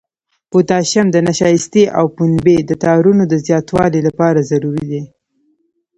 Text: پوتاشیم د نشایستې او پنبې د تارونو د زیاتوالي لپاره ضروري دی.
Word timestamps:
پوتاشیم 0.51 1.07
د 1.11 1.17
نشایستې 1.27 1.83
او 1.97 2.05
پنبې 2.17 2.57
د 2.69 2.71
تارونو 2.83 3.23
د 3.27 3.33
زیاتوالي 3.47 4.01
لپاره 4.07 4.39
ضروري 4.51 4.85
دی. 4.91 5.01